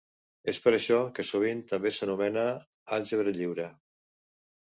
És 0.51 0.59
per 0.61 0.71
això 0.77 0.95
que 1.19 1.25
sovint 1.31 1.59
també 1.73 1.91
s'anomena 1.97 2.47
àlgebra 2.97 3.35
lliure. 3.39 3.67